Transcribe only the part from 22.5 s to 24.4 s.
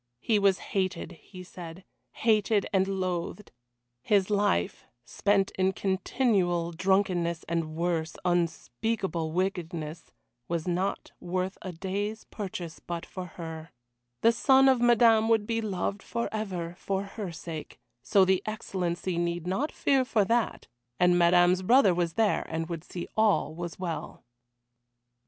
would see all was well.